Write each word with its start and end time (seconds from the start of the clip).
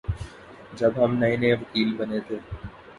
جب 0.77 0.91
ہم 1.01 1.11
نئے 1.19 1.35
نئے 1.41 1.53
وکیل 1.61 1.89
بنے 1.97 2.19
تھے 2.27 2.37